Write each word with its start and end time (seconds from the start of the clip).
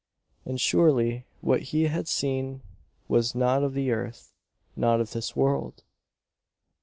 And 0.45 0.59
surely 0.59 1.27
what 1.41 1.61
he 1.61 1.83
had 1.83 2.07
seen 2.07 2.63
was 3.07 3.35
not 3.35 3.61
of 3.61 3.75
the 3.75 3.91
earth 3.91 4.33
not 4.75 4.99
of 4.99 5.11
this 5.11 5.35
world! 5.35 5.83